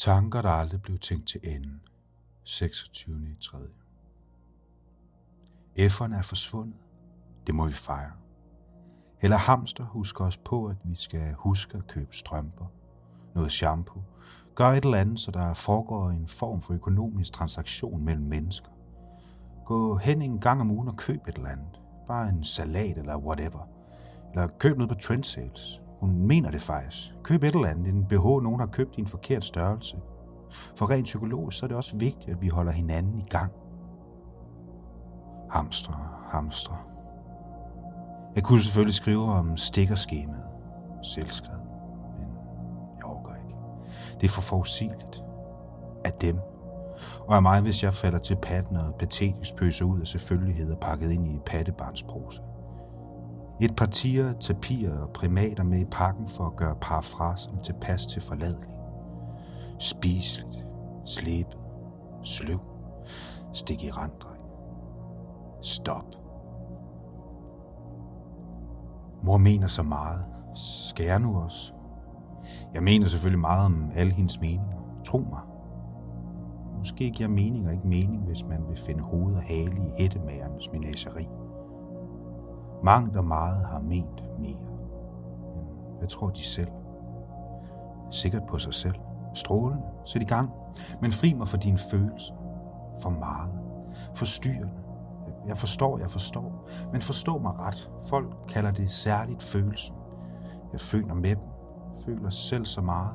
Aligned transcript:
Tanker, 0.00 0.42
der 0.42 0.48
aldrig 0.48 0.82
blev 0.82 0.98
tænkt 0.98 1.28
til 1.28 1.40
ende. 1.42 1.80
26. 2.44 3.30
i 3.30 3.34
3. 3.42 3.58
F'erne 5.78 6.16
er 6.18 6.22
forsvundet. 6.22 6.76
Det 7.46 7.54
må 7.54 7.66
vi 7.66 7.72
fejre. 7.72 8.12
Eller 9.20 9.36
hamster 9.36 9.84
husker 9.84 10.24
os 10.24 10.36
på, 10.36 10.66
at 10.66 10.76
vi 10.84 10.94
skal 10.94 11.34
huske 11.34 11.78
at 11.78 11.86
købe 11.86 12.16
strømper, 12.16 12.66
noget 13.34 13.52
shampoo, 13.52 14.02
gør 14.54 14.70
et 14.70 14.84
eller 14.84 14.98
andet, 14.98 15.20
så 15.20 15.30
der 15.30 15.54
foregår 15.54 16.10
en 16.10 16.28
form 16.28 16.60
for 16.60 16.74
økonomisk 16.74 17.32
transaktion 17.32 18.04
mellem 18.04 18.26
mennesker. 18.26 18.70
Gå 19.64 19.96
hen 19.96 20.22
en 20.22 20.40
gang 20.40 20.60
om 20.60 20.70
ugen 20.70 20.88
og 20.88 20.96
køb 20.96 21.28
et 21.28 21.36
eller 21.36 21.48
andet. 21.50 21.80
Bare 22.08 22.28
en 22.28 22.44
salat 22.44 22.98
eller 22.98 23.16
whatever. 23.16 23.68
Eller 24.32 24.48
køb 24.58 24.76
noget 24.76 24.88
på 24.88 25.00
Trendsales. 25.00 25.82
Hun 26.00 26.26
mener 26.26 26.50
det 26.50 26.60
faktisk. 26.60 27.14
Køb 27.22 27.42
et 27.42 27.54
eller 27.54 27.68
andet. 27.68 27.86
En 27.86 28.04
BH, 28.04 28.24
nogen 28.24 28.60
har 28.60 28.66
købt 28.66 28.96
i 28.96 29.00
en 29.00 29.06
forkert 29.06 29.44
størrelse. 29.44 29.96
For 30.76 30.90
rent 30.90 31.04
psykologisk 31.04 31.58
så 31.58 31.66
er 31.66 31.68
det 31.68 31.76
også 31.76 31.98
vigtigt, 31.98 32.28
at 32.28 32.42
vi 32.42 32.48
holder 32.48 32.72
hinanden 32.72 33.18
i 33.18 33.24
gang. 33.28 33.52
Hamstre, 35.50 35.94
hamstre. 36.28 36.76
Jeg 38.34 38.42
kunne 38.42 38.60
selvfølgelig 38.60 38.94
skrive 38.94 39.24
om 39.24 39.56
stikkerskemaet. 39.56 40.44
Selvskrevet. 41.02 41.62
Men 42.18 42.28
jeg 42.96 43.04
overgår 43.04 43.34
ikke. 43.34 43.56
Det 44.20 44.24
er 44.24 44.32
for 44.32 44.42
forudsigeligt. 44.42 45.24
Af 46.04 46.12
dem. 46.12 46.38
Og 47.26 47.36
af 47.36 47.42
mig, 47.42 47.60
hvis 47.60 47.82
jeg 47.82 47.94
falder 47.94 48.18
til 48.18 48.36
patten 48.42 48.76
og 48.76 48.94
patetisk 48.94 49.56
pøser 49.56 49.84
ud 49.84 50.00
af 50.00 50.06
selvfølgeligheder 50.06 50.76
pakket 50.76 51.10
ind 51.10 51.28
i 51.28 51.38
pattebarnsprose. 51.46 52.42
Et 53.62 53.76
partier, 53.76 54.32
tapirer 54.32 54.98
og 54.98 55.10
primater 55.10 55.64
med 55.64 55.78
i 55.80 55.84
pakken 55.84 56.28
for 56.28 56.46
at 56.46 56.56
gøre 56.56 56.76
parafraserne 56.80 57.62
tilpas 57.62 58.06
til 58.06 58.22
forladelige. 58.22 58.76
Spiseligt, 59.78 60.66
slæbet, 61.06 61.58
sløv, 62.24 62.60
stik 63.52 63.84
i 63.84 63.90
randdreng. 63.90 64.40
Stop. 65.62 66.04
Mor 69.22 69.36
mener 69.36 69.66
så 69.66 69.82
meget. 69.82 70.24
Skal 70.54 71.06
jeg 71.06 71.18
nu 71.18 71.40
også? 71.40 71.72
Jeg 72.74 72.82
mener 72.82 73.06
selvfølgelig 73.06 73.40
meget 73.40 73.66
om 73.66 73.90
alle 73.94 74.12
hendes 74.12 74.40
meninger. 74.40 75.00
Tro 75.04 75.18
mig. 75.18 75.40
Måske 76.78 77.10
giver 77.10 77.28
meninger 77.28 77.70
ikke 77.70 77.88
mening, 77.88 78.22
hvis 78.22 78.46
man 78.46 78.68
vil 78.68 78.76
finde 78.76 79.02
hoved 79.02 79.34
og 79.34 79.42
hale 79.42 79.76
i 79.76 80.02
hættemagernes 80.02 80.72
menageri. 80.72 81.28
Mangt 82.82 83.16
og 83.16 83.24
meget 83.24 83.66
har 83.66 83.78
ment 83.78 84.38
mere. 84.38 84.66
Hvad 85.98 86.08
tror 86.08 86.30
de 86.30 86.42
selv? 86.42 86.70
Sikkert 88.10 88.42
på 88.48 88.58
sig 88.58 88.74
selv. 88.74 88.94
Strålende. 89.34 89.82
Sæt 90.04 90.22
i 90.22 90.24
gang. 90.24 90.50
Men 91.00 91.10
fri 91.12 91.34
mig 91.34 91.48
for 91.48 91.56
dine 91.56 91.78
følelser. 91.90 92.34
For 93.02 93.10
meget. 93.10 93.50
Forstyrrende. 94.14 94.72
Jeg 95.46 95.56
forstår, 95.56 95.98
jeg 95.98 96.10
forstår. 96.10 96.68
Men 96.92 97.00
forstå 97.00 97.38
mig 97.38 97.58
ret. 97.58 97.90
Folk 98.04 98.36
kalder 98.48 98.70
det 98.70 98.90
særligt 98.90 99.42
følelsen. 99.42 99.94
Jeg 100.72 100.80
føler 100.80 101.14
med 101.14 101.36
dem. 101.36 101.48
Føler 102.04 102.30
selv 102.30 102.64
så 102.64 102.80
meget. 102.80 103.12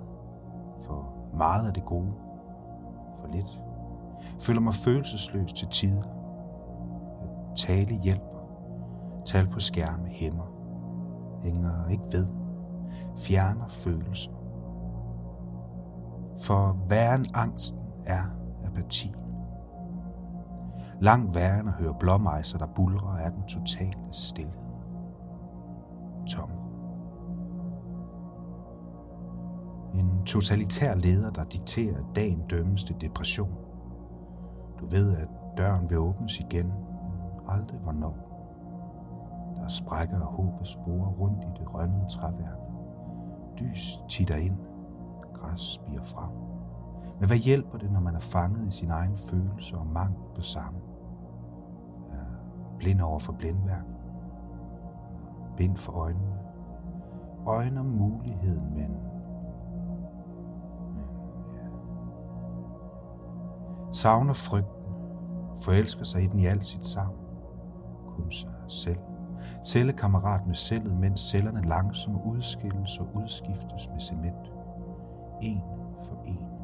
For 0.86 1.14
meget 1.38 1.68
af 1.68 1.74
det 1.74 1.86
gode. 1.86 2.14
For 3.20 3.28
lidt. 3.32 3.62
Føler 4.42 4.62
mig 4.62 4.74
følelsesløs 4.74 5.54
til 5.54 5.68
tider. 5.68 6.04
At 7.22 7.58
tale 7.58 8.00
hjælper. 8.04 8.35
Tal 9.26 9.48
på 9.48 9.60
skærme 9.60 10.08
hæmmer. 10.08 10.56
Hænger 11.44 11.88
ikke 11.90 12.04
ved. 12.12 12.28
Fjerner 13.18 13.68
følelser. 13.68 14.32
For 16.42 16.78
værre 16.90 17.16
end 17.16 17.26
angsten 17.34 17.80
er 18.06 18.24
apatien. 18.66 19.16
Langt 21.02 21.36
værre 21.36 21.60
end 21.60 21.70
at 21.70 21.74
høre 21.74 21.96
blåmejser, 22.00 22.58
der 22.58 22.68
bulrer 22.76 23.18
er 23.18 23.30
den 23.30 23.44
totale 23.44 24.00
stillhed. 24.12 24.60
Tomrum. 26.28 26.72
En 29.94 30.26
totalitær 30.26 30.96
leder, 30.96 31.30
der 31.30 31.44
dikterer, 31.44 31.98
at 31.98 32.16
dagen 32.16 32.42
dømmes 32.50 32.84
til 32.84 32.96
depression. 33.02 33.56
Du 34.80 34.86
ved, 34.88 35.18
at 35.18 35.28
døren 35.58 35.90
vil 35.90 35.98
åbnes 35.98 36.40
igen, 36.40 36.68
men 36.68 37.50
aldrig 37.50 37.80
hvornår 37.80 38.25
og 39.66 39.72
sprækker 39.72 40.20
og 40.20 40.28
håber 40.28 40.64
sporer 40.64 41.10
rundt 41.10 41.44
i 41.44 41.48
det 41.60 41.74
rønnede 41.74 42.10
træværk. 42.10 42.60
Dys 43.60 44.00
titter 44.10 44.36
ind, 44.36 44.58
græs 45.34 45.62
spiger 45.62 46.04
frem. 46.04 46.32
Men 47.20 47.28
hvad 47.28 47.38
hjælper 47.38 47.78
det, 47.78 47.92
når 47.92 48.00
man 48.00 48.16
er 48.16 48.20
fanget 48.20 48.68
i 48.68 48.72
sin 48.72 48.90
egen 48.92 49.18
følelse 49.18 49.78
og 49.78 49.88
mangel 49.88 50.24
på 50.36 50.42
samme? 50.42 50.80
Er 52.12 52.26
blind 52.78 53.02
over 53.02 53.20
for 53.20 53.34
blindværk. 53.34 53.86
Bind 55.58 55.78
for 55.78 55.94
øjnene. 55.94 56.40
Øjne 57.46 57.80
om 57.80 57.86
muligheden, 57.86 58.74
men... 58.74 58.92
men 60.94 61.06
ja. 61.54 61.68
Savner 63.92 64.34
frygten. 64.34 64.86
Forelsker 65.58 66.06
sig 66.06 66.24
i 66.24 66.28
den 66.28 66.40
i 66.40 66.46
alt 66.46 66.64
sit 66.64 66.86
savn. 66.86 67.16
Kun 68.08 68.32
sig 68.32 68.52
selv. 68.68 69.00
Cellekammerat 69.64 70.48
med 70.48 70.56
cellet, 70.56 70.98
mens 70.98 71.20
cellerne 71.20 71.62
langsomt 71.62 72.22
udskilles 72.26 72.98
og 72.98 73.08
udskiftes 73.16 73.90
med 73.92 74.00
cement. 74.00 74.52
En 75.42 75.62
for 76.04 76.24
en 76.26 76.56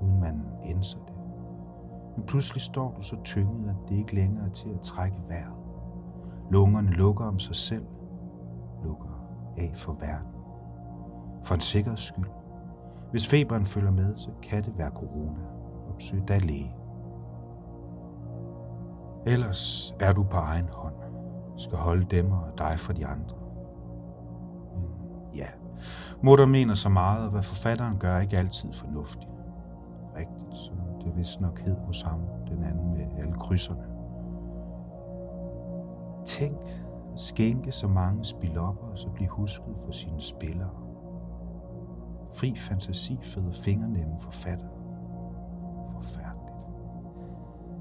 uden 0.00 0.20
man 0.20 0.42
indser 0.64 0.98
det. 0.98 1.14
Men 2.16 2.26
pludselig 2.26 2.62
står 2.62 2.94
du 2.96 3.02
så 3.02 3.16
tynget, 3.24 3.68
at 3.68 3.88
det 3.88 3.96
ikke 3.96 4.14
længere 4.14 4.46
er 4.46 4.50
til 4.50 4.68
at 4.68 4.80
trække 4.80 5.16
vejret. 5.28 5.56
Lungerne 6.50 6.90
lukker 6.90 7.24
om 7.24 7.38
sig 7.38 7.56
selv, 7.56 7.86
lukker 8.84 9.08
af 9.56 9.72
for 9.74 9.92
verden. 9.92 10.28
For 11.44 11.54
en 11.54 11.60
sikkerheds 11.60 12.00
skyld. 12.00 12.30
Hvis 13.10 13.28
feberen 13.28 13.64
følger 13.64 13.90
med, 13.90 14.16
så 14.16 14.30
kan 14.42 14.64
det 14.64 14.78
være 14.78 14.90
corona. 14.90 15.40
Opsøg 15.90 16.28
dig 16.28 16.44
læge. 16.44 16.74
Ellers 19.26 19.94
er 20.00 20.12
du 20.12 20.22
på 20.22 20.36
egen 20.36 20.68
hånd. 20.72 21.07
Skal 21.58 21.78
holde 21.78 22.04
dem 22.04 22.32
og 22.32 22.58
dig 22.58 22.74
fra 22.78 22.92
de 22.92 23.06
andre. 23.06 23.36
Men 24.74 24.84
ja, 25.34 25.46
Mutter 26.22 26.46
mener 26.46 26.74
så 26.74 26.88
meget, 26.88 27.24
at 27.24 27.30
hvad 27.30 27.42
forfatteren 27.42 27.98
gør, 27.98 28.16
er 28.16 28.20
ikke 28.20 28.36
altid 28.36 28.72
fornuftigt 28.72 29.30
rigtigt, 30.18 30.56
som 30.56 30.76
det 31.04 31.16
vist 31.16 31.40
nok 31.40 31.60
hed 31.60 31.76
hos 31.86 32.02
ham, 32.02 32.20
den 32.48 32.64
anden 32.64 32.92
med 32.92 33.06
alle 33.18 33.32
krydserne. 33.32 33.84
Tænk 36.26 36.58
at 37.12 37.20
skænke 37.20 37.72
så 37.72 37.88
mange 37.88 38.24
spilopper, 38.24 38.86
og 38.86 38.98
så 38.98 39.08
blive 39.08 39.28
husket 39.30 39.74
for 39.84 39.92
sine 39.92 40.20
spillere. 40.20 40.70
Fri 42.34 42.56
fantasi 42.56 43.18
føder 43.22 43.52
fingernemme 43.52 44.18
forfatter. 44.18 44.68
Forfærdeligt. 45.94 46.66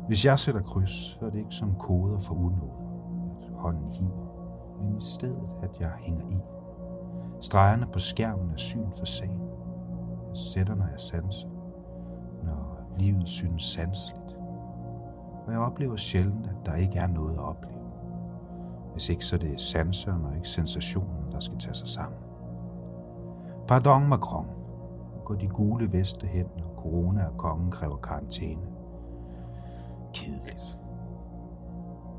Hvis 0.08 0.26
jeg 0.26 0.40
sætter 0.40 0.62
kryds, 0.62 0.92
så 0.92 1.18
er 1.22 1.30
det 1.30 1.40
ikke 1.40 1.56
som 1.56 1.76
koder 1.76 2.20
for 2.20 2.34
unåde, 2.34 2.87
hånden 3.68 3.92
hiver, 3.92 4.82
men 4.82 4.98
i 4.98 5.02
stedet, 5.02 5.56
at 5.64 5.80
jeg 5.80 5.92
hænger 6.00 6.26
i. 6.30 6.40
Stregerne 7.42 7.88
på 7.94 8.00
skærmen 8.00 8.52
er 8.52 8.58
syn 8.58 8.88
for 8.98 9.06
sagen. 9.06 9.42
Jeg 10.28 10.38
sætter, 10.38 10.76
når 10.76 10.88
jeg 10.88 11.00
sanser 11.00 11.48
når 12.44 12.80
livet 13.00 13.28
synes 13.28 13.64
sanseligt. 13.64 14.38
Og 15.46 15.52
jeg 15.52 15.60
oplever 15.60 15.96
sjældent, 15.96 16.48
at 16.48 16.66
der 16.66 16.76
ikke 16.76 17.00
er 17.00 17.08
noget 17.08 17.34
at 17.34 17.40
opleve. 17.40 17.74
Hvis 18.94 19.10
ikke, 19.10 19.26
så 19.26 19.38
det 19.38 19.48
er 19.48 19.52
det 19.52 19.62
sanseren 19.62 20.26
og 20.26 20.36
ikke 20.36 20.48
sensationen, 20.48 21.32
der 21.32 21.40
skal 21.40 21.58
tage 21.58 21.74
sig 21.74 21.88
sammen. 21.88 22.20
Pardon, 23.68 24.10
Macron. 24.10 24.48
Gå 25.26 25.36
de 25.36 25.48
gule 25.48 25.94
veste 25.94 26.28
hen, 26.28 26.46
når 26.58 26.74
corona 26.78 27.26
og 27.26 27.38
kongen 27.38 27.72
kræver 27.72 27.98
karantæne. 27.98 28.62
Kedeligt. 30.14 30.77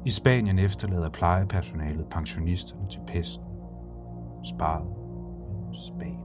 I 0.05 0.11
Spanien 0.11 0.59
efterlader 0.59 1.11
plejepersonalet 1.11 2.07
pensionisterne 2.11 2.89
til 2.89 3.01
pesten. 3.07 3.45
Sparet, 4.45 4.87
men. 5.99 6.19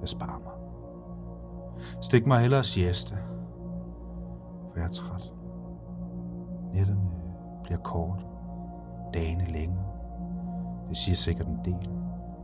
Jeg 0.00 0.08
sparer 0.08 0.38
mig. 0.38 0.52
Stik 2.02 2.26
mig 2.26 2.40
hellere 2.40 2.64
siesta, 2.64 3.14
for 4.70 4.72
jeg 4.76 4.84
er 4.84 4.88
træt. 4.88 5.32
Nætterne 6.72 7.10
bliver 7.64 7.78
korte, 7.78 8.24
dagene 9.14 9.44
længere. 9.44 9.84
Det 10.88 10.96
siger 10.96 11.16
sikkert 11.16 11.46
en 11.46 11.58
del. 11.64 11.90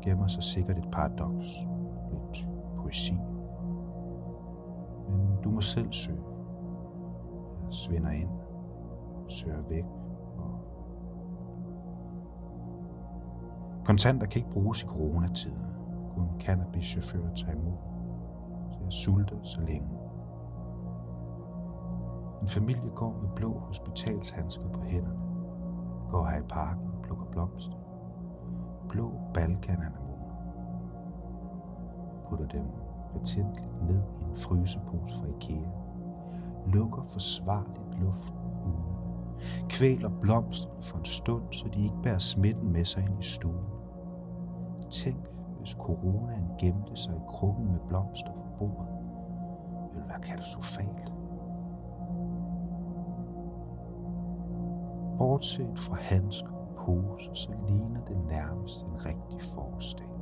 Gemmer 0.03 0.27
sig 0.27 0.43
sikkert 0.43 0.79
et 0.79 0.91
paradoks, 0.93 1.47
lidt 2.11 2.49
poesi. 2.77 3.15
Men 5.09 5.43
du 5.45 5.51
må 5.51 5.61
selv 5.61 5.93
søge. 5.93 6.25
Jeg 7.65 7.73
svinder 7.73 8.11
ind, 8.11 8.31
søger 9.29 9.63
væk 9.69 9.85
Kontanter 13.85 14.27
kan 14.27 14.39
ikke 14.39 14.51
bruges 14.51 14.83
i 14.83 14.87
coronatiden. 14.87 15.63
Kun 16.15 16.29
cannabischauffører 16.41 17.35
tager 17.35 17.53
imod. 17.53 17.79
Så 18.71 18.79
jeg 18.85 18.93
sulter 18.93 19.37
så 19.43 19.61
længe. 19.61 19.89
En 22.43 22.49
familie 22.49 22.91
går 22.95 23.19
med 23.23 23.31
blå 23.37 23.59
hospitalshandsker 23.59 24.69
på 24.69 24.81
hænderne, 24.81 25.21
går 26.11 26.27
her 26.27 26.39
i 26.39 26.43
parken 26.49 26.87
og 26.87 27.03
plukker 27.03 27.25
blomster. 27.25 27.77
Blå 28.89 29.13
balkananemoner. 29.35 30.35
Putter 32.29 32.47
dem 32.47 32.65
betændeligt 33.13 33.83
ned 33.83 34.03
i 34.21 34.25
en 34.25 34.37
frysepose 34.37 35.19
fra 35.19 35.27
Ikea. 35.27 35.71
Lukker 36.67 37.03
forsvarligt 37.03 38.01
luften. 38.01 38.44
Kvæler 39.69 40.11
blomsterne 40.21 40.83
for 40.83 40.99
en 40.99 41.05
stund, 41.05 41.43
så 41.51 41.69
de 41.75 41.83
ikke 41.83 42.03
bærer 42.03 42.19
smitten 42.19 42.73
med 42.73 42.85
sig 42.85 43.03
ind 43.03 43.21
i 43.21 43.23
stuen. 43.23 43.65
Tænk, 44.91 45.27
hvis 45.59 45.71
coronaen 45.71 46.49
gemte 46.59 46.97
sig 46.97 47.15
i 47.15 47.25
krukken 47.29 47.67
med 47.73 47.81
blomster 47.89 48.33
på 48.33 48.43
bordet. 48.59 48.89
Det 49.83 49.95
ville 49.95 50.09
være 50.09 50.21
katastrofalt. 50.21 51.13
Bortset 55.19 55.79
fra 55.79 55.97
handsker 56.01 56.53
og 56.53 56.69
pose, 56.77 57.31
så 57.35 57.51
ligner 57.69 58.01
det 58.01 58.17
nærmest 58.29 58.83
en 58.83 59.07
rigtig 59.07 59.43
forårsdag. 59.55 60.14